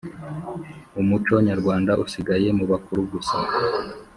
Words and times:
umuco 1.01 1.33
nyarwanda 1.47 1.91
usigaye 2.05 2.47
mu 2.57 2.65
bakuru 2.71 3.01
gusa 3.11 3.37